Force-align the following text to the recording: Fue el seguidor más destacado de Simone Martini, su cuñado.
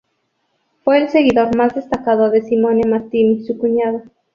Fue 0.83 0.97
el 0.97 1.09
seguidor 1.09 1.55
más 1.55 1.75
destacado 1.75 2.31
de 2.31 2.41
Simone 2.41 2.87
Martini, 2.89 3.45
su 3.45 3.55
cuñado. 3.59 4.01